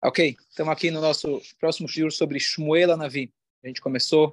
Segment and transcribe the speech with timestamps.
[0.00, 3.34] Ok, estamos aqui no nosso próximo livro sobre Shmuel Anavi.
[3.64, 4.32] A gente começou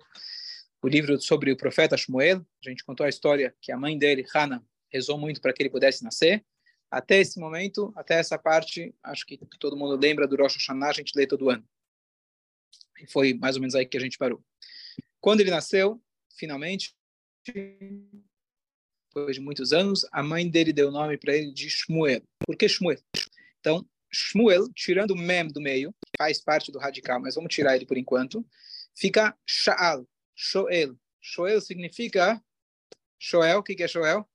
[0.80, 2.46] o livro sobre o profeta Shmuel.
[2.64, 5.72] A gente contou a história que a mãe dele, Hannah, rezou muito para que ele
[5.72, 6.46] pudesse nascer.
[6.92, 10.94] Até esse momento, até essa parte, acho que todo mundo lembra do Rosh Hashanah, a
[10.94, 11.68] gente lê todo ano.
[13.02, 14.46] E foi mais ou menos aí que a gente parou.
[15.20, 16.00] Quando ele nasceu,
[16.38, 16.96] finalmente,
[17.44, 22.22] depois de muitos anos, a mãe dele deu o nome para ele de Shmuel.
[22.46, 23.00] Por que Shmuel?
[23.60, 23.84] Então,
[24.16, 27.86] Shmuel, tirando o mem do meio, que faz parte do radical, mas vamos tirar ele
[27.86, 28.46] por enquanto,
[28.96, 30.98] fica Sha'al, Shoel.
[31.22, 32.42] Shoel significa
[33.20, 34.28] Shoel, o que é Shoel?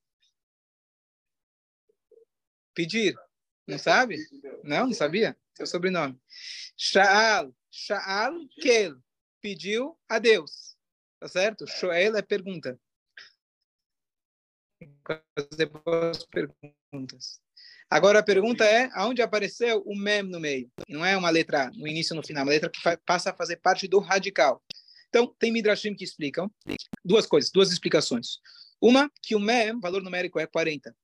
[2.75, 3.15] Pedir.
[3.67, 4.17] Não sabe?
[4.63, 5.37] Não, não sabia?
[5.55, 6.21] Seu sobrenome.
[6.77, 9.01] Sha'al, Sha'al Kel.
[9.41, 10.77] Pediu a Deus.
[11.19, 11.67] Tá certo?
[11.67, 12.79] Shoel é pergunta.
[15.85, 17.41] Boas perguntas.
[17.91, 20.71] Agora a pergunta é, aonde apareceu o mem no meio?
[20.89, 23.35] Não é uma letra no início e no final, é uma letra que passa a
[23.35, 24.63] fazer parte do radical.
[25.09, 26.49] Então, tem midrashim que explicam
[27.05, 28.39] duas coisas, duas explicações.
[28.81, 30.95] Uma, que o mem, valor numérico é 40.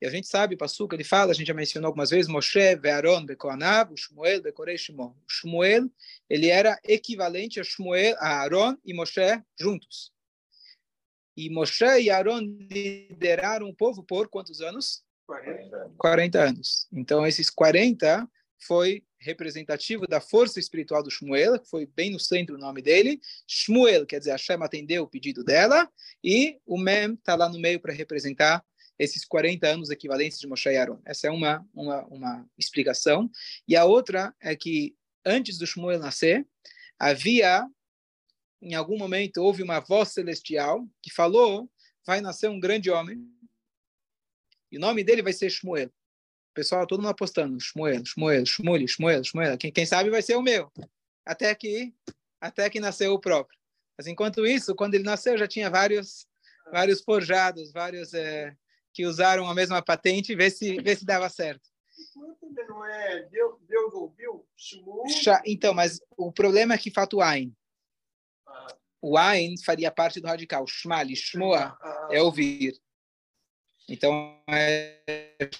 [0.00, 2.74] E a gente sabe, o Passuca, ele fala, a gente já mencionou algumas vezes, Moshe,
[2.76, 5.14] Ve'aron, Bekoanav, Shmuel, Bekorei, Shimon.
[5.28, 5.90] Shmuel,
[6.28, 10.10] ele era equivalente a Shmuel, a Aaron e Moshe juntos.
[11.36, 15.04] E Moshe e Aaron lideraram o povo por quantos anos?
[15.96, 16.86] 40 anos.
[16.92, 18.28] Então, esses 40
[18.58, 23.20] foi representativo da força espiritual do Shmuel, que foi bem no centro o nome dele.
[23.46, 25.90] Shmuel, quer dizer, Hashem atendeu o pedido dela,
[26.24, 28.64] e o Mem está lá no meio para representar
[28.98, 31.00] esses 40 anos equivalentes de Moshe Aaron.
[31.04, 33.30] Essa é uma, uma, uma explicação.
[33.66, 36.46] E a outra é que, antes do Shmuel nascer,
[36.98, 37.66] havia,
[38.60, 41.70] em algum momento, houve uma voz celestial que falou,
[42.06, 43.26] vai nascer um grande homem,
[44.70, 45.88] e o nome dele vai ser Shmuel.
[45.88, 47.60] O pessoal todo mundo apostando.
[47.60, 49.58] Shmuel, Shmuel, Shmuel, Shmuel, Shmuel.
[49.58, 50.70] Quem, quem sabe vai ser o meu.
[51.24, 51.94] Até que,
[52.40, 53.58] até que nasceu o próprio.
[53.96, 56.26] Mas enquanto isso, quando ele nasceu, já tinha vários,
[56.72, 58.56] vários forjados, vários é,
[58.92, 61.68] que usaram a mesma patente, ver se, ver se dava certo.
[65.46, 67.54] Então, mas o problema é que falta o Ain.
[69.02, 70.66] O Ain faria parte do radical.
[70.66, 71.76] Shmali, Shmoa,
[72.10, 72.80] é ouvir.
[73.90, 75.00] Então, é,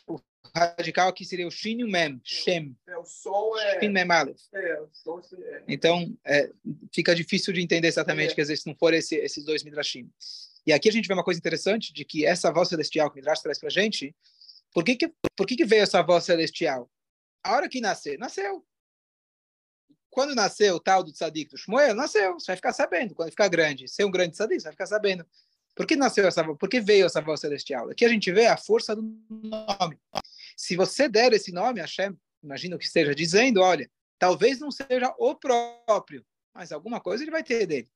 [0.06, 0.20] o
[0.54, 2.76] radical aqui seria o Shin e o Mem, Shem.
[2.86, 3.80] É, o som é...
[3.80, 4.40] Shin Mem Aleph.
[4.54, 5.64] É, o som é...
[5.66, 6.48] Então, é,
[6.94, 8.34] fica difícil de entender exatamente, é.
[8.34, 10.08] quer dizer, se não for esse, esses dois Midrashim.
[10.64, 13.16] E aqui a gente vê uma coisa interessante, de que essa voz celestial que o
[13.16, 14.14] Midrash traz para a gente,
[14.72, 16.88] por que que, por que que veio essa voz celestial?
[17.42, 18.64] A hora que nascer, nasceu.
[20.10, 23.14] Quando nasceu o tal do tzadik do Shmuel, nasceu, você vai ficar sabendo.
[23.14, 25.24] Quando ficar grande, ser um grande tzadik, você vai ficar sabendo.
[25.74, 26.44] Por que nasceu essa?
[26.54, 27.90] Por que veio essa voz celestial?
[27.90, 29.98] Aqui a gente vê a força do nome.
[30.56, 35.34] Se você der esse nome, Hashem, imagino que esteja dizendo, olha, talvez não seja o
[35.34, 37.88] próprio, mas alguma coisa ele vai ter dele.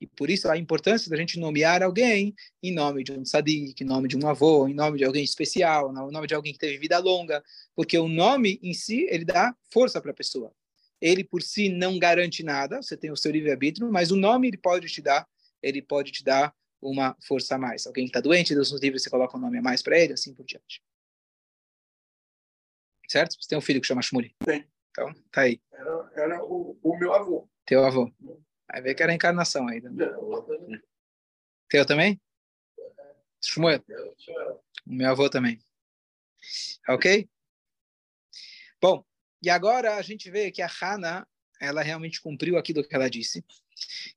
[0.00, 3.86] E por isso a importância da gente nomear alguém em nome de um tzadik, em
[3.86, 6.78] nome de um avô, em nome de alguém especial, em nome de alguém que teve
[6.78, 7.44] vida longa,
[7.76, 10.52] porque o nome em si, ele dá força para a pessoa.
[11.00, 14.56] Ele por si não garante nada, você tem o seu livre-arbítrio, mas o nome ele
[14.56, 15.28] pode te dar,
[15.62, 17.86] ele pode te dar uma força a mais.
[17.86, 20.12] Alguém que está doente, Deus nos livre, você coloca um nome a mais para ele,
[20.12, 20.82] assim por diante.
[23.08, 23.36] Certo?
[23.40, 24.34] Você tem um filho que chama Shmuli?
[24.44, 24.68] Tem.
[24.90, 25.60] Então, tá aí.
[25.72, 27.48] Era, era o, o, meu avô.
[27.64, 28.12] Teu avô.
[28.70, 29.90] Vai ver que era a encarnação ainda.
[29.90, 30.06] Né?
[31.68, 32.20] Teu também?
[33.42, 33.82] Shmuel?
[34.86, 35.60] O meu avô também.
[36.88, 37.28] Ok?
[38.80, 39.04] Bom,
[39.42, 41.26] e agora a gente vê que a Hannah,
[41.60, 43.44] ela realmente cumpriu aquilo que ela disse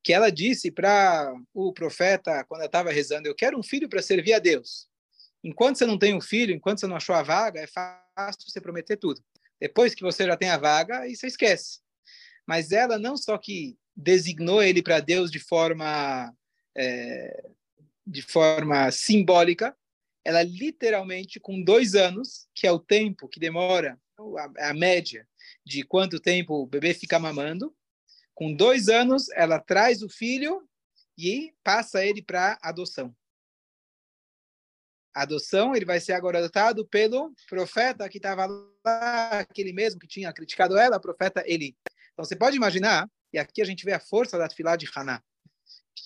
[0.03, 4.01] que ela disse para o profeta, quando ela estava rezando, eu quero um filho para
[4.01, 4.87] servir a Deus.
[5.43, 8.61] Enquanto você não tem um filho, enquanto você não achou a vaga, é fácil você
[8.61, 9.21] prometer tudo.
[9.59, 11.79] Depois que você já tem a vaga, aí você esquece.
[12.45, 16.33] Mas ela não só que designou ele para Deus de forma
[16.75, 17.49] é,
[18.05, 19.75] de forma simbólica,
[20.25, 23.99] ela literalmente com dois anos, que é o tempo que demora
[24.37, 25.27] a, a média
[25.65, 27.73] de quanto tempo o bebê fica mamando,
[28.33, 30.67] com dois anos, ela traz o filho
[31.17, 33.15] e passa ele para adoção.
[35.13, 38.47] Adoção, ele vai ser agora adotado pelo profeta que estava
[38.83, 41.77] lá, aquele mesmo que tinha criticado ela, o profeta Eli.
[42.13, 45.21] Então, você pode imaginar, e aqui a gente vê a força da filha de Haná.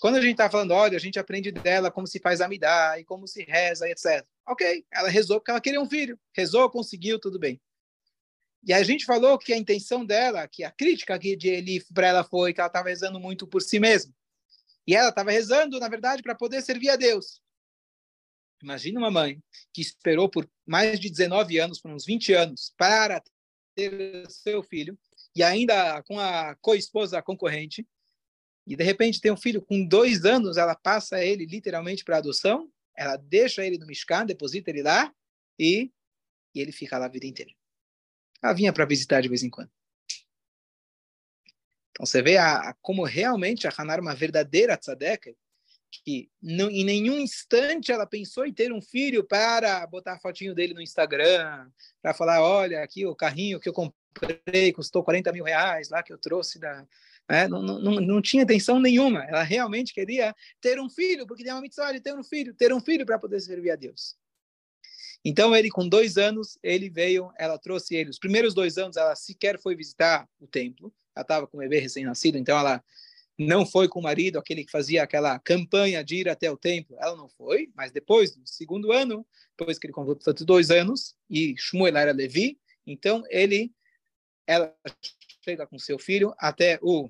[0.02, 3.06] Quando a gente está falando, olha, a gente aprende dela como se faz amidá e
[3.06, 4.26] como se reza, etc.
[4.46, 6.20] Ok, ela rezou porque ela queria um filho.
[6.36, 7.60] Rezou, conseguiu, tudo bem.
[8.68, 12.08] E a gente falou que a intenção dela, que a crítica aqui de Eli para
[12.08, 14.14] ela foi que ela estava rezando muito por si mesma.
[14.86, 17.42] E ela estava rezando, na verdade, para poder servir a Deus.
[18.62, 19.42] Imagina uma mãe
[19.74, 23.24] que esperou por mais de 19 anos, por uns 20 anos, para
[23.74, 25.00] ter seu filho,
[25.34, 27.88] e ainda com a co-esposa concorrente,
[28.66, 32.70] e de repente tem um filho com dois anos, ela passa ele literalmente para adoção,
[32.98, 35.14] ela deixa ele no Mishkan, deposita ele lá,
[35.58, 35.90] e,
[36.54, 37.52] e ele fica lá a vida inteira.
[38.42, 39.72] Ela vinha para visitar de vez em quando.
[41.92, 45.34] Então você vê a, a, como realmente a Hanar é uma verdadeira tzadeka,
[45.90, 50.54] que não, em nenhum instante ela pensou em ter um filho para botar a fotinho
[50.54, 51.68] dele no Instagram,
[52.02, 56.14] para falar, olha, aqui o carrinho que eu comprei custou 40 mil reais, lá que
[56.14, 56.86] eu trouxe da...
[57.30, 57.48] Né?
[57.48, 59.24] Não, não, não, tinha intenção nenhuma.
[59.26, 62.72] Ela realmente queria ter um filho, porque tem uma mitzvah de ter um filho, ter
[62.72, 64.16] um filho para poder servir a Deus.
[65.24, 68.10] Então, ele, com dois anos, ele veio, ela trouxe ele.
[68.10, 70.94] Os primeiros dois anos, ela sequer foi visitar o templo.
[71.16, 72.84] Ela estava com o bebê recém-nascido, então ela
[73.38, 76.98] não foi com o marido, aquele que fazia aquela campanha de ir até o templo.
[77.00, 79.26] Ela não foi, mas depois do segundo ano,
[79.58, 83.72] depois que ele completou dois anos, e Shmuel era Levi, então ele,
[84.48, 84.76] ela
[85.44, 87.10] chega com seu filho até o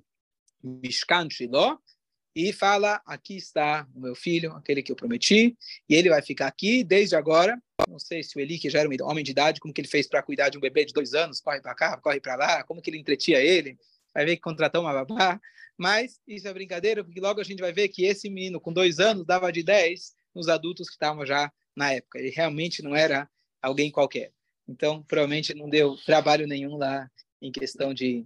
[0.62, 1.80] Mishkan Shiloh,
[2.38, 5.58] e fala: Aqui está o meu filho, aquele que eu prometi,
[5.90, 7.60] e ele vai ficar aqui desde agora.
[7.90, 9.88] Não sei se o Eli, que já era um homem de idade, como que ele
[9.88, 12.64] fez para cuidar de um bebê de dois anos, corre para cá, corre para lá,
[12.64, 13.76] como que ele entretia ele.
[14.14, 15.42] Vai ver que contratou uma babá.
[15.76, 19.00] Mas isso é brincadeira, porque logo a gente vai ver que esse menino com dois
[19.00, 22.20] anos dava de 10 nos adultos que estavam já na época.
[22.20, 23.28] Ele realmente não era
[23.62, 24.32] alguém qualquer.
[24.68, 27.10] Então, provavelmente não deu trabalho nenhum lá
[27.42, 28.26] em questão de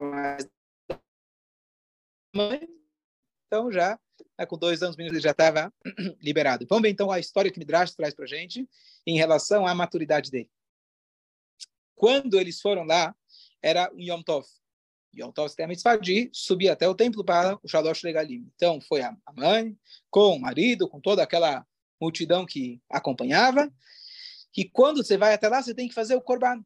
[0.00, 0.48] mais
[2.34, 2.68] mãe,
[3.46, 3.98] então já
[4.38, 5.72] né, com dois anos ele já estava
[6.20, 6.66] liberado.
[6.68, 8.68] Vamos ver então a história que Midrash traz para gente
[9.06, 10.50] em relação à maturidade dele.
[11.94, 13.14] Quando eles foram lá,
[13.62, 14.46] era um Yom Tov.
[15.14, 18.50] Yom Tov tem a mitzvah de subir até o templo para o Shalosh Legalim.
[18.56, 19.78] Então foi a mãe
[20.10, 21.66] com o marido, com toda aquela
[22.00, 23.72] multidão que acompanhava.
[24.56, 26.64] E quando você vai até lá, você tem que fazer o korban.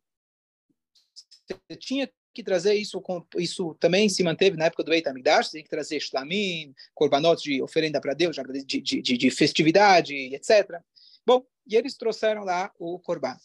[1.14, 3.02] Você tinha que trazer isso,
[3.36, 7.62] isso também se manteve na época do Beit HaMikdash, tem que trazer shlamim, korbanot de
[7.62, 10.80] oferenda para Deus, de, de, de, de, festividade, etc.
[11.24, 13.36] Bom, e eles trouxeram lá o korban.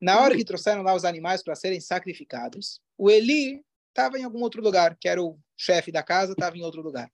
[0.00, 4.42] Na hora que trouxeram lá os animais para serem sacrificados, o Eli estava em algum
[4.42, 7.10] outro lugar, que era o chefe da casa, estava em outro lugar.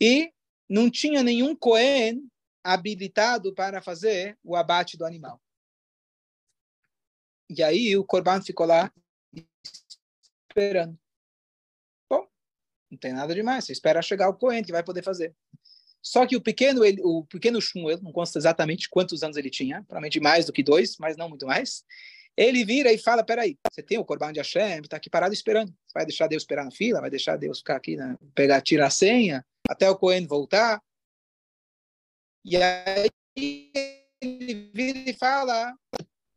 [0.00, 0.30] E
[0.68, 2.28] não tinha nenhum Cohen
[2.62, 5.40] habilitado para fazer o abate do animal.
[7.48, 8.92] E aí o Corban ficou lá
[10.50, 10.98] esperando.
[12.08, 12.26] Bom,
[12.90, 13.64] não tem nada demais.
[13.64, 15.34] Você espera chegar o Cohen que vai poder fazer.
[16.02, 19.82] Só que o pequeno, ele, o pequeno Shmuel, não consta exatamente quantos anos ele tinha,
[19.82, 21.84] provavelmente mais do que dois, mas não muito mais.
[22.36, 25.68] Ele vira e fala: Peraí, você tem o Corban de Hashem, está aqui parado esperando.
[25.68, 27.00] Você vai deixar Deus esperar na fila?
[27.00, 30.80] Vai deixar Deus ficar aqui, né, pegar, tirar a senha, até o Cohen voltar?
[32.44, 35.74] E aí ele vira e fala: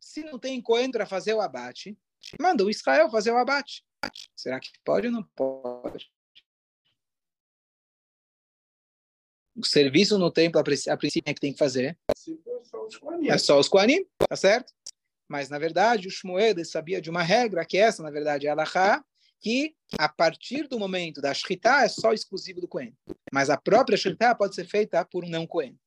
[0.00, 1.96] Se não tem Cohen para fazer o abate,
[2.40, 3.84] manda o Israel fazer o abate.
[4.34, 6.10] Será que pode ou não pode?
[9.56, 11.98] O serviço no templo, a princípio, é que tem que fazer.
[13.28, 14.72] É só os Koanim, tá certo?
[15.28, 18.52] Mas, na verdade, o Shmuel sabia de uma regra, que essa, na verdade, é a
[18.52, 19.04] Alahá,
[19.38, 22.96] que a partir do momento da Shritá é só exclusivo do Kohen.
[23.32, 25.78] Mas a própria Shritá pode ser feita por um não Kohen.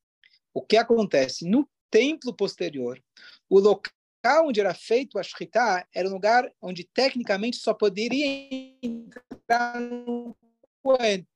[0.53, 1.45] O que acontece?
[1.47, 3.01] No templo posterior,
[3.49, 3.93] o local
[4.23, 8.25] local onde era feito a Shritá era um lugar onde tecnicamente só poderia
[8.81, 10.35] entrar no
[10.81, 11.27] Cohen.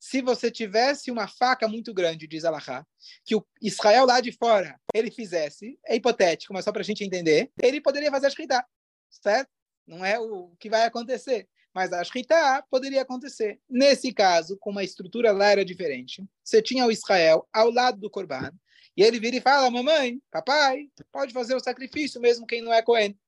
[0.00, 2.84] Se você tivesse uma faca muito grande, diz Alahá,
[3.24, 7.04] que o Israel lá de fora ele fizesse, é hipotético, mas só para a gente
[7.04, 8.66] entender, ele poderia fazer a
[9.10, 9.50] certo?
[9.86, 13.58] Não é o que vai acontecer mas a Shritá poderia acontecer.
[13.66, 16.22] Nesse caso, com uma estrutura lá era diferente.
[16.44, 18.52] Você tinha o Israel ao lado do Corban,
[18.96, 22.82] e ele vira e fala: Mamãe, papai, pode fazer o sacrifício mesmo quem não é
[22.82, 23.18] Cohen.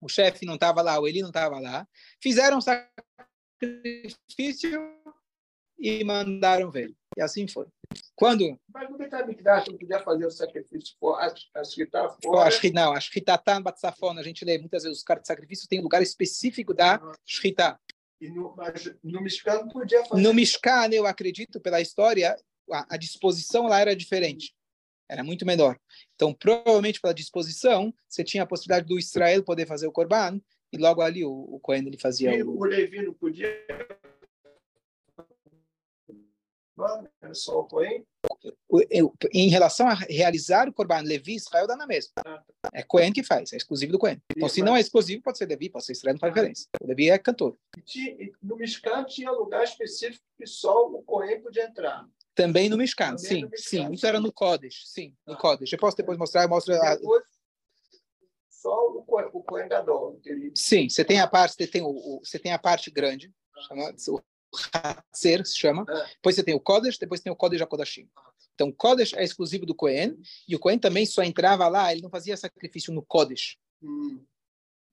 [0.00, 1.86] O chefe não estava lá, o Eli não estava lá.
[2.20, 3.00] Fizeram o sacrifício
[5.78, 6.94] e mandaram ver.
[7.16, 7.66] E assim foi.
[8.14, 8.58] Quando.
[8.72, 12.48] Mas no Betamigdash não podia fazer o sacrifício fora, acho que está fora.
[12.48, 14.20] Acho que não, acho que está tá Batsafona.
[14.20, 17.78] A gente lê muitas vezes os cartas de sacrifício tem um lugar específico da Shritá.
[18.20, 20.22] E no, mas no Mishkan não podia fazer.
[20.22, 22.36] No Mishkan, eu acredito, pela história,
[22.70, 24.54] a, a disposição lá era diferente.
[25.08, 25.78] Era muito menor.
[26.14, 30.40] Então, provavelmente pela disposição, você tinha a possibilidade do Israel poder fazer o Corban,
[30.72, 32.58] e logo ali o, o Cohen ele fazia e o...
[32.58, 33.48] o Levi não podia
[37.22, 38.04] era só o Cohen?
[39.32, 42.12] Em relação a realizar o Corban Levi, Israel dá na mesma.
[42.18, 42.70] Ah, tá.
[42.74, 44.20] É Cohen que faz, é exclusivo do Cohen.
[44.36, 46.68] Então, se não é exclusivo, pode ser Levi, pode ser Israel, não faz diferença.
[46.80, 47.56] O Levi é cantor.
[48.42, 52.06] No Mishkan tinha lugar específico que só o Cohen podia entrar.
[52.36, 53.68] Também no Mishkan, sim, no Mishkan.
[53.68, 53.92] sim.
[53.92, 55.36] Isso era no Kodesh, sim, no ah.
[55.36, 55.72] Kodesh.
[55.72, 56.98] Eu posso depois mostrar, eu mostro a...
[58.50, 60.20] só o, o Cohen Gadol.
[60.54, 63.32] Sim, você tem a parte, você tem, o, o você tem a parte grande,
[63.66, 64.20] chama, o
[64.72, 65.86] Hatzer se chama.
[65.88, 66.06] É.
[66.14, 68.06] Depois você tem o Kodesh, depois tem o Kodesh HaKodashim.
[68.54, 72.02] Então, o Kodesh é exclusivo do Cohen, e o Cohen também só entrava lá, ele
[72.02, 73.56] não fazia sacrifício no Kodesh.
[73.82, 74.22] Hum.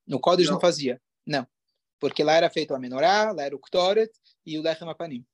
[0.07, 0.53] No Kodesh não.
[0.53, 0.61] não.
[0.61, 1.45] fazia, não.
[1.99, 4.11] Porque lá era feito a Menorá, lá era o Ktoret
[4.45, 5.25] e o Lechem Apanim.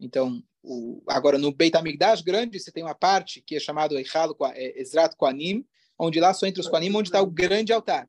[0.00, 4.36] Então, o, agora no Beit HaMikdash grande, você tem uma parte que é chamado Eichal
[4.54, 5.64] é, Ezrat Koanim,
[5.98, 8.08] onde lá só entre os Koanim, onde está o grande altar.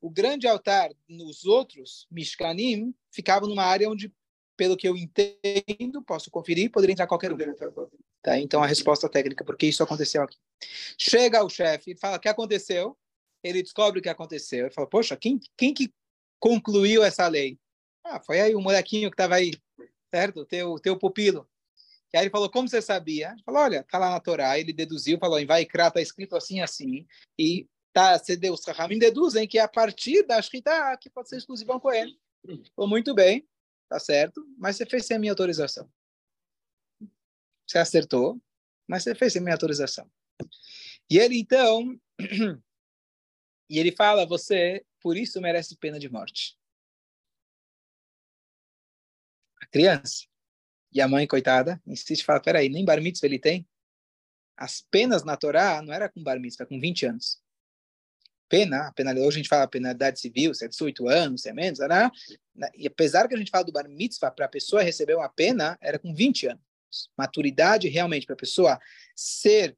[0.00, 4.12] O grande altar nos outros Mishkanim ficava numa área onde
[4.56, 7.38] pelo que eu entendo, posso conferir, poderia entrar qualquer um.
[8.20, 8.36] Tá?
[8.38, 10.36] Então, a resposta técnica, porque isso aconteceu aqui.
[10.98, 12.98] Chega o chefe, fala o que aconteceu,
[13.42, 15.92] ele descobre o que aconteceu, ele fala, poxa, quem, quem que
[16.40, 17.56] concluiu essa lei?
[18.04, 19.52] Ah, foi aí o molequinho que estava aí,
[20.12, 20.40] certo?
[20.40, 21.48] O teu, teu pupilo.
[22.12, 23.32] E aí ele falou, como você sabia?
[23.32, 26.60] Ele falou, olha, tá lá na Torá, ele deduziu, falou, em Vaikra está escrito assim,
[26.60, 27.06] assim,
[27.38, 31.36] e tá, você os Rahamim deduzem que é a partir da Shkita que pode ser
[31.36, 32.18] exclusiva com ele.
[32.74, 33.46] Falou, muito bem,
[33.88, 35.90] tá certo, mas você fez sem a minha autorização.
[37.66, 38.40] Você acertou,
[38.86, 40.10] mas você fez sem a minha autorização.
[41.10, 42.00] E ele então,
[43.68, 46.58] e ele fala, você por isso merece pena de morte.
[49.60, 50.27] A criança
[50.92, 53.66] e a mãe, coitada, insiste e fala, peraí, nem bar mitzvah ele tem?
[54.56, 57.40] As penas na Torá não era com bar mitzvah, com 20 anos
[58.48, 61.52] pena, a pena, hoje a gente fala penalidade civil, se é 18 anos, se é
[61.52, 62.10] menos, né?
[62.74, 65.78] e apesar que a gente fala do bar mitzvah, para a pessoa receber uma pena,
[65.80, 66.62] era com 20 anos.
[67.16, 68.80] Maturidade realmente para a pessoa
[69.14, 69.76] ser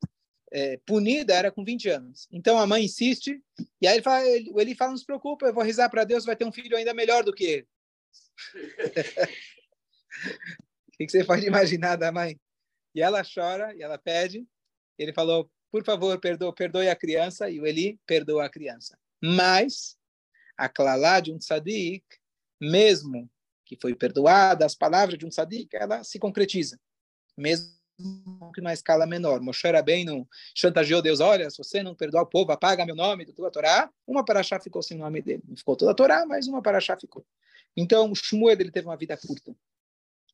[0.53, 2.29] é, punida era com 20 anos.
[2.31, 3.43] Então a mãe insiste,
[3.81, 6.25] e aí ele fala, ele, ele fala não se preocupa, eu vou rezar para Deus,
[6.25, 7.69] vai ter um filho ainda melhor do que ele.
[11.01, 12.39] que, que você pode imaginar da mãe?
[12.95, 14.47] E ela chora, e ela pede,
[14.99, 18.99] ele falou, por favor, perdoe, perdoe a criança, e o Eli perdoa a criança.
[19.23, 19.97] Mas
[20.59, 22.05] a clalá de um tzadik,
[22.61, 23.31] mesmo
[23.65, 26.79] que foi perdoada, as palavras de um tzadik, ela se concretiza,
[27.37, 27.73] mesmo
[28.55, 29.41] que numa escala menor.
[29.41, 29.67] Moshe
[30.05, 33.51] não chantageou Deus, olha, se você não perdoar o povo, apaga meu nome do tua
[33.51, 33.91] Torá.
[34.07, 35.43] Uma paraxá ficou sem o nome dele.
[35.47, 37.25] Não ficou toda a Torá, mas uma paraxá ficou.
[37.77, 39.55] Então, Shmuel ele teve uma vida curta.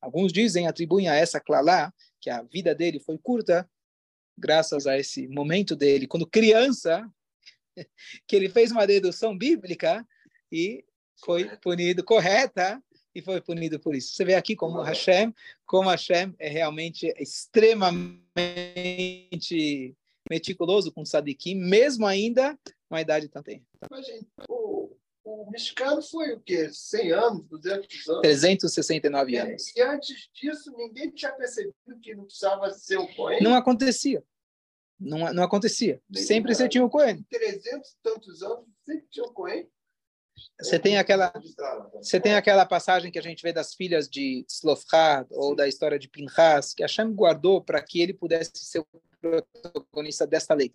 [0.07, 3.69] Alguns dizem, atribuem a essa clalá, que a vida dele foi curta,
[4.39, 7.11] graças a esse momento dele, quando criança,
[8.25, 10.07] que ele fez uma dedução bíblica
[10.53, 10.85] e
[11.25, 12.81] foi punido correta
[13.13, 14.15] e foi punido por isso.
[14.15, 15.35] Você vê aqui como Hashem,
[15.67, 18.23] como Hashem é realmente extremamente
[20.31, 22.57] meticuloso com Sadikim, mesmo ainda
[22.89, 23.43] uma idade tão
[24.05, 24.25] gente,
[25.27, 26.71] o, mexicano foi o quê?
[26.73, 28.23] 100 anos, 200 anos?
[28.23, 29.77] 369 anos.
[29.77, 33.43] E, e antes disso, ninguém tinha percebido que não precisava ser o Cohen?
[33.43, 34.23] Não acontecia.
[34.99, 36.01] Não, não acontecia.
[36.09, 37.23] Nem sempre você tinha o Cohen.
[37.29, 39.69] 300 e tantos anos, sempre tinha o Cohen.
[40.61, 41.33] Você tem aquela
[41.95, 45.99] você tem aquela passagem que a gente vê das filhas de Tzlofchad ou da história
[45.99, 48.87] de Pinchas que Hashem guardou para que ele pudesse ser o
[49.21, 50.73] protagonista desta lei.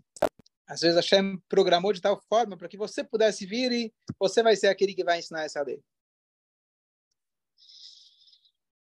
[0.71, 4.55] Às vezes Hashem programou de tal forma para que você pudesse vir e você vai
[4.55, 5.83] ser aquele que vai ensinar essa lei.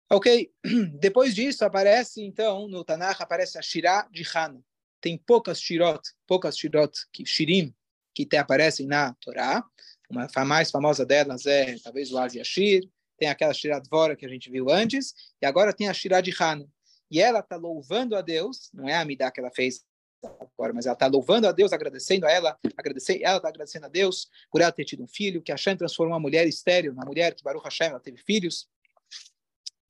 [0.09, 0.53] Ok,
[1.01, 4.63] depois disso aparece então no Tanakh aparece a Shirah de Hana.
[5.01, 7.75] Tem poucas shirot, poucas shirot, que, shirim,
[8.15, 9.65] que te aparecem na Torá.
[10.09, 14.25] Uma a mais famosa delas é talvez o Az Yashir, tem aquela Shirah Dvora que
[14.25, 16.65] a gente viu antes, e agora tem a Shirah de Hana.
[17.11, 19.85] E ela está louvando a Deus, não é a Midah que ela fez
[20.25, 23.89] agora, mas ela está louvando a Deus, agradecendo a ela, agradecendo, ela está agradecendo a
[23.89, 27.35] Deus por ela ter tido um filho, que Hashem transformou uma mulher estéril na mulher
[27.35, 28.69] que Baruch Hashem ela teve filhos.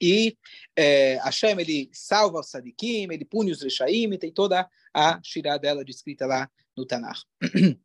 [0.00, 0.36] E
[0.74, 5.84] é, Hashem, ele salva os sadikim, ele pune os rechaim, tem toda a shirá dela
[5.84, 7.20] descrita lá no Tanakh.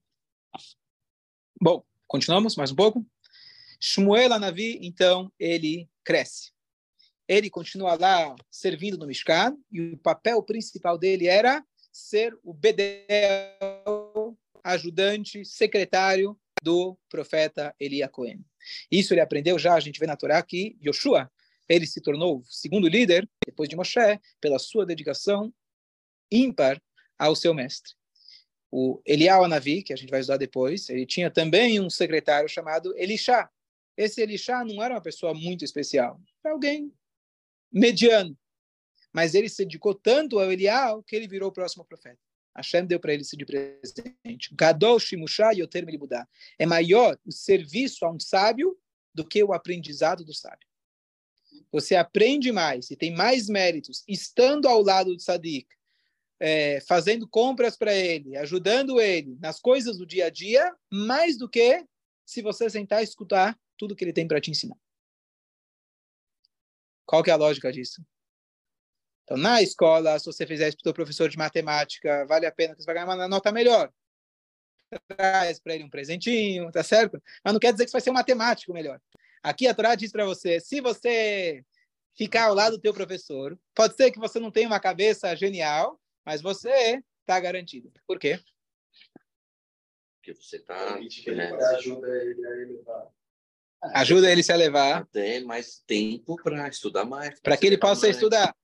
[1.61, 3.05] Bom, continuamos mais um pouco.
[3.79, 6.51] Shmuel Anavi, então, ele cresce.
[7.27, 11.63] Ele continua lá servindo no Mishkan, e o papel principal dele era
[11.97, 18.45] ser o Bedel, ajudante, secretário do profeta Elia Cohen.
[18.91, 21.31] Isso ele aprendeu já, a gente vê na Torá que Yoshua,
[21.67, 25.51] ele se tornou o segundo líder, depois de Moshe, pela sua dedicação
[26.31, 26.81] ímpar
[27.17, 27.93] ao seu mestre.
[28.71, 32.95] O Elial Anavi, que a gente vai estudar depois, ele tinha também um secretário chamado
[32.97, 33.49] Elisha.
[33.95, 36.93] Esse Elisha não era uma pessoa muito especial, era alguém
[37.71, 38.37] mediano
[39.17, 42.19] mas ele se dedicou tanto ao Elial que ele virou o próximo profeta.
[42.55, 44.53] Hashem deu para ele isso de presente.
[44.53, 46.27] Gadol Shimusha Yoter Melibudá.
[46.59, 48.77] É maior o serviço a um sábio
[49.15, 50.67] do que o aprendizado do sábio.
[51.71, 55.67] Você aprende mais e tem mais méritos estando ao lado do Sadik
[56.39, 61.50] é, fazendo compras para ele, ajudando ele nas coisas do dia a dia, mais do
[61.50, 61.83] que
[62.24, 64.77] se você sentar e escutar tudo que ele tem para te ensinar.
[67.03, 68.05] Qual que é a lógica disso?
[69.27, 72.74] Então, na escola, se você fizer isso para o professor de matemática, vale a pena
[72.74, 73.91] que você vai ganhar uma nota melhor.
[75.05, 77.22] Traz para ele um presentinho, tá certo?
[77.43, 79.01] Mas não quer dizer que você vai ser um matemático melhor.
[79.43, 81.62] Aqui a Torá diz para você, se você
[82.17, 86.00] ficar ao lado do teu professor, pode ser que você não tenha uma cabeça genial,
[86.25, 87.91] mas você está garantido.
[88.07, 88.39] Por quê?
[90.15, 90.98] Porque você está...
[91.36, 91.51] Né?
[91.75, 93.07] Ajuda ele a elevar.
[93.93, 95.05] Ajuda ele se elevar.
[95.07, 97.38] Tem mais tempo para estudar mais.
[97.41, 98.15] Para que ele possa mais.
[98.15, 98.55] estudar.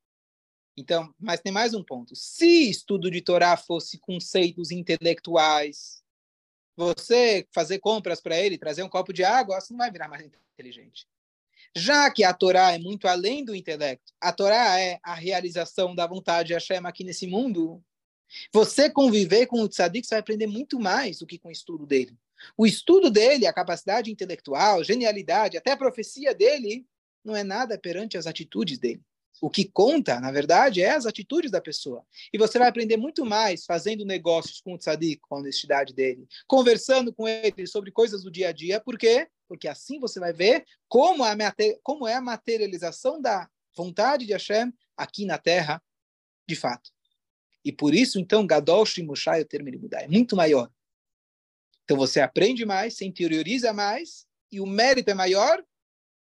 [0.76, 2.16] Então, mas tem mais um ponto.
[2.16, 6.04] Se estudo de Torá fosse conceitos intelectuais,
[6.76, 10.26] você fazer compras para ele, trazer um copo de água, você não vai virar mais
[10.54, 11.08] inteligente.
[11.76, 16.08] Já que a Torá é muito além do intelecto, a Torá é a realização da
[16.08, 17.84] vontade de Hashem aqui nesse mundo,
[18.52, 21.86] você conviver com o tzadik, você vai aprender muito mais do que com o estudo
[21.86, 22.18] dele.
[22.58, 26.86] O estudo dele, a capacidade intelectual, genialidade, até a profecia dele,
[27.24, 29.02] não é nada perante as atitudes dele.
[29.44, 32.08] O que conta, na verdade, é as atitudes da pessoa.
[32.32, 36.26] E você vai aprender muito mais fazendo negócios com o tzadik, com a honestidade dele,
[36.48, 38.80] conversando com ele sobre coisas do dia a dia.
[38.80, 39.28] Por quê?
[39.46, 41.36] Porque assim você vai ver como, a,
[41.84, 45.84] como é a materialização da vontade de Hashem aqui na Terra,
[46.48, 46.90] de fato.
[47.66, 50.72] E por isso, então, Gadol Shimushai, o termo mudar, é muito maior.
[51.84, 55.62] Então você aprende mais, se interioriza mais, e o mérito é maior,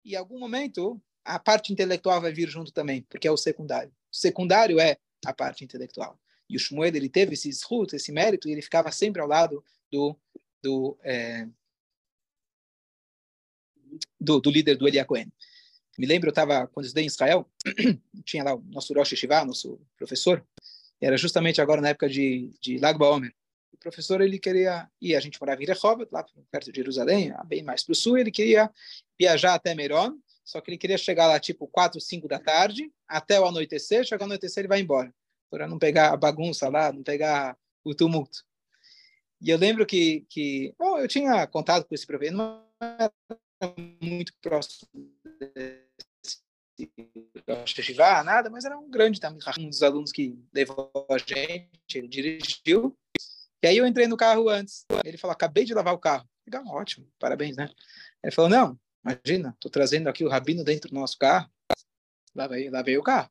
[0.06, 3.92] e em algum momento a parte intelectual vai vir junto também, porque é o secundário.
[4.12, 6.20] O secundário é a parte intelectual.
[6.50, 9.64] E o Shmuel, ele teve esse escuto, esse mérito, e ele ficava sempre ao lado
[9.92, 10.20] do,
[10.64, 11.48] do, é,
[14.20, 15.32] do, do, líder do Elia Cohen.
[16.00, 17.48] Me lembro, eu estava, quando eu estudei em Israel,
[18.26, 20.44] tinha lá o nosso Rosh Hashivá, nosso professor,
[21.00, 23.36] era justamente agora na época de, de Lag Baomer.
[23.72, 27.62] O professor, ele queria ir, a gente morava em Rehoboth, lá perto de Jerusalém, bem
[27.62, 28.72] mais para o sul, ele queria
[29.18, 30.18] viajar até Meron,
[30.50, 34.24] só que ele queria chegar lá tipo 4, 5 da tarde, até o anoitecer, chegar
[34.24, 35.14] ao anoitecer ele vai embora,
[35.48, 38.44] para não pegar a bagunça lá, não pegar o tumulto.
[39.40, 43.14] E eu lembro que, que bom, eu tinha contato com esse professor, não era
[44.02, 44.90] muito próximo
[47.46, 52.08] desse nada, mas era um grande também, um dos alunos que levou a gente, ele
[52.08, 52.98] dirigiu.
[53.62, 54.84] E aí eu entrei no carro antes.
[55.06, 56.28] Ele falou: acabei de lavar o carro.
[56.48, 57.70] Legal, ótimo, parabéns, né?
[58.24, 61.50] Ele falou: não, Imagina, estou trazendo aqui o rabino dentro do nosso carro.
[62.36, 63.30] Lavei, lavei o carro.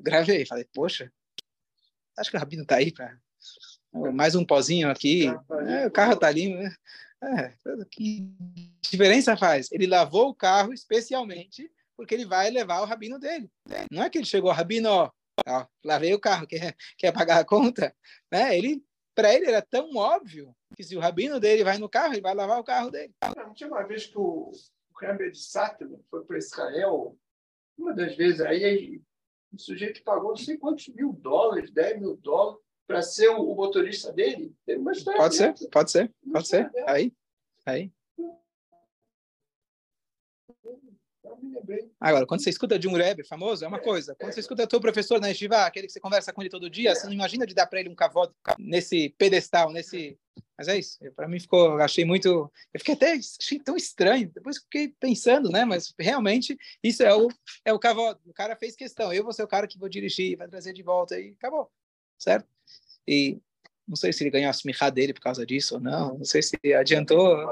[0.00, 1.12] Gravei, falei, poxa,
[2.16, 3.18] acho que o rabino está aí para
[4.12, 5.26] mais um pozinho aqui.
[5.68, 6.62] É, o carro está limpo.
[6.62, 6.74] Né?
[7.22, 7.54] É,
[7.90, 8.26] que
[8.80, 9.70] diferença faz?
[9.72, 13.50] Ele lavou o carro especialmente porque ele vai levar o rabino dele.
[13.90, 15.10] Não é que ele chegou, rabino, ó,
[15.46, 17.94] ó lavei o carro, quer, quer pagar a conta?
[18.32, 18.56] Né?
[18.56, 18.82] Ele
[19.14, 22.34] para ele era tão óbvio que se o rabino dele vai no carro, ele vai
[22.34, 23.14] lavar o carro dele.
[23.36, 27.16] Não, tinha uma vez que o, o Rebbe de Sátana foi para Israel,
[27.76, 29.00] uma das vezes aí,
[29.52, 33.54] o sujeito pagou não sei quantos mil dólares, 10 mil dólares, para ser o, o,
[33.54, 34.54] motorista dele.
[35.16, 36.70] pode ser, pode ser, pode ser.
[36.86, 37.12] Aí,
[37.64, 37.92] aí.
[42.00, 44.14] Agora, quando você escuta de um Rebbe famoso, é uma coisa.
[44.18, 46.94] Quando você escuta teu professor na Yeshiva, aquele que você conversa com ele todo dia,
[46.94, 50.18] você não imagina de dar para ele um cavalo nesse pedestal, nesse...
[50.60, 50.98] Mas é isso.
[51.16, 52.52] Para mim ficou, achei muito...
[52.74, 54.30] Eu fiquei até, achei tão estranho.
[54.30, 55.64] Depois fiquei pensando, né?
[55.64, 57.28] Mas realmente isso é o,
[57.64, 58.20] é o cavalo.
[58.26, 59.10] O cara fez questão.
[59.10, 61.72] Eu vou ser o cara que vou dirigir, vai trazer de volta e acabou.
[62.18, 62.46] Certo?
[63.08, 63.40] E
[63.88, 66.18] não sei se ele ganhou a smirra dele por causa disso ou não.
[66.18, 67.50] Não sei se adiantou.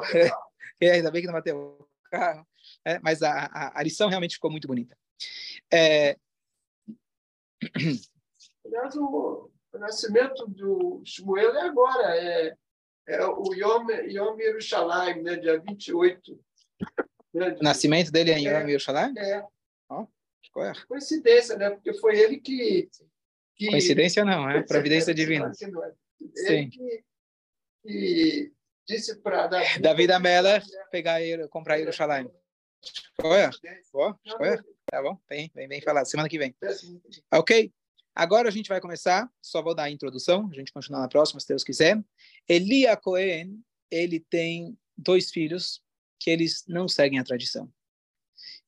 [0.78, 2.46] é, ainda bem que não bateu o carro
[2.84, 4.94] é, mas a, a, a, lição realmente ficou muito bonita.
[5.72, 6.14] É...
[8.66, 12.54] Aliás, o, o, nascimento do Shmuel é agora, é,
[13.08, 16.38] é o Yom, Yom Yerushalayim, né, dia 28.
[17.34, 17.60] Né, de...
[17.60, 19.18] O nascimento dele é em Yom Yerushalayim?
[19.18, 19.42] É.
[19.90, 20.06] Oh,
[20.86, 21.70] Coincidência, né?
[21.70, 22.88] Porque foi ele que.
[23.56, 23.70] que...
[23.70, 25.50] Coincidência não, é providência divina.
[26.20, 26.70] Ele Sim.
[26.70, 27.04] que,
[27.82, 28.52] que
[28.86, 29.78] disse para Davi.
[29.80, 32.28] Davi da Mela pegar comprar Yerushalayim.
[32.82, 33.50] Escolha?
[33.92, 34.64] Boa, escolha.
[34.90, 36.06] Tá bom, bem, bem, bem falado.
[36.06, 36.54] Semana que vem.
[37.32, 37.72] Ok?
[38.18, 39.30] Agora a gente vai começar.
[39.40, 40.48] Só vou dar a introdução.
[40.50, 42.02] A gente continua na próxima, se Deus quiser.
[42.48, 45.80] Elia Cohen, ele tem dois filhos
[46.18, 47.72] que eles não seguem a tradição.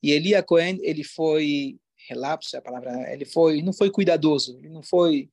[0.01, 4.69] E Elia Cohen, ele foi relapso, é a palavra, ele foi, não foi cuidadoso, ele
[4.69, 5.29] não foi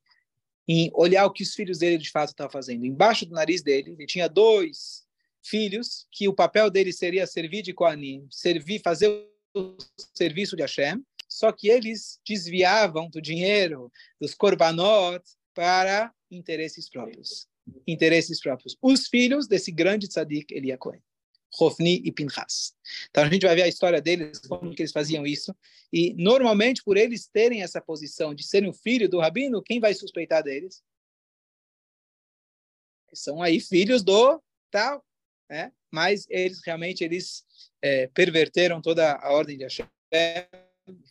[0.68, 2.88] em olhar o que os filhos dele de fato estavam fazendo.
[2.88, 5.06] Embaixo do nariz dele, ele tinha dois
[5.44, 9.08] filhos, que o papel deles seria servir de Koanim, servir, fazer
[9.56, 9.78] o
[10.16, 11.06] serviço de Hashem,
[11.38, 15.24] só que eles desviavam do dinheiro dos korbanot
[15.54, 17.48] para interesses próprios.
[17.86, 18.76] Interesses próprios.
[18.82, 21.02] Os filhos desse grande tzadik Elia Cohen.
[21.60, 22.76] Hofni e Pinchas.
[23.10, 25.56] Então a gente vai ver a história deles, como que eles faziam isso.
[25.94, 29.94] E normalmente, por eles terem essa posição de serem o filho do rabino, quem vai
[29.94, 30.84] suspeitar deles?
[33.14, 35.04] São aí filhos do tal,
[35.50, 35.72] né?
[35.90, 37.46] Mas eles realmente eles
[37.82, 39.88] é, perverteram toda a ordem de Hashem,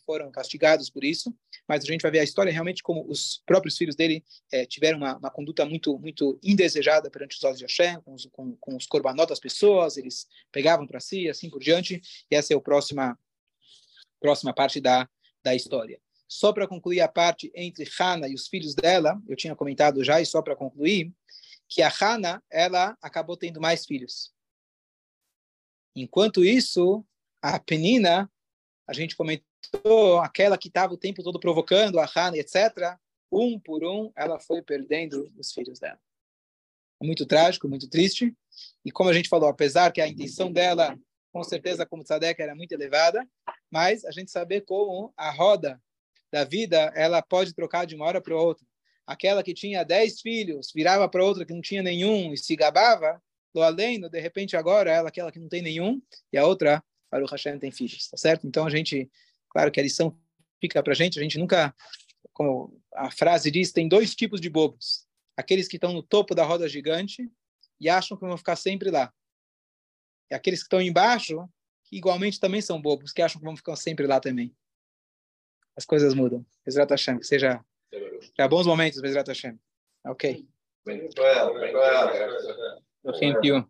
[0.05, 1.33] foram castigados por isso.
[1.67, 4.97] Mas a gente vai ver a história realmente como os próprios filhos dele é, tiveram
[4.97, 8.75] uma, uma, conduta muito muito indesejada perante os olhos de Hashem, com os, com, com
[8.75, 12.01] os korbanot das pessoas, eles pegavam para si, assim por diante.
[12.29, 13.17] E essa é a próxima
[14.19, 15.07] próxima parte da
[15.43, 15.99] da história.
[16.27, 20.19] Só para concluir a parte entre Hana e os filhos dela, eu tinha comentado já,
[20.19, 21.13] e só para concluir,
[21.69, 24.33] que a Hana, ela acabou tendo mais filhos.
[25.95, 27.05] Enquanto isso,
[27.41, 28.29] a Penina,
[28.85, 29.46] a gente comentou,
[30.23, 32.97] aquela que estava o tempo todo provocando a Hana, etc.,
[33.31, 35.99] um por um, ela foi perdendo os filhos dela.
[37.01, 38.35] É muito trágico, muito triste.
[38.83, 40.97] E como a gente falou, apesar que a intenção dela,
[41.31, 43.27] com certeza, como Tzadek, era muito elevada,
[43.69, 45.81] mas a gente sabe como a roda
[46.31, 48.65] da vida, ela pode trocar de uma hora para outra.
[49.05, 53.21] Aquela que tinha dez filhos, virava para outra que não tinha nenhum e se gabava,
[53.53, 57.25] do além, de repente agora ela aquela que não tem nenhum e a outra, o
[57.25, 58.45] Hashem, tem filhos, tá certo?
[58.45, 59.09] Então a gente,
[59.57, 60.15] claro que a lição
[60.61, 61.73] fica para a gente, a gente nunca,
[62.31, 65.07] como a frase diz, tem dois tipos de bobos.
[65.35, 67.27] Aqueles que estão no topo da roda gigante
[67.79, 69.11] e acham que vão ficar sempre lá.
[70.29, 71.49] E aqueles que estão embaixo,
[71.85, 74.55] que igualmente também são bobos, que acham que vão ficar sempre lá também.
[75.75, 76.45] As coisas mudam.
[76.63, 77.59] Bezrat Hashem, que seja,
[77.91, 79.59] seja bons momentos, Bezrat Hashem.
[80.05, 80.47] Ok.
[83.19, 83.67] Thank you.